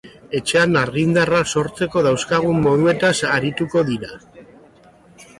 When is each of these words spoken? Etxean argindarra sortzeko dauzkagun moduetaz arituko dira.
Etxean 0.37 0.77
argindarra 0.79 1.41
sortzeko 1.59 2.01
dauzkagun 2.07 2.61
moduetaz 2.67 3.13
arituko 3.33 3.83
dira. 3.91 4.17